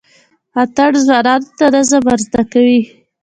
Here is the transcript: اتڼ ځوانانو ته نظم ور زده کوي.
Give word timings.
اتڼ 0.61 0.91
ځوانانو 1.05 1.49
ته 1.57 1.65
نظم 1.75 2.01
ور 2.07 2.19
زده 2.27 2.41
کوي. 2.51 2.81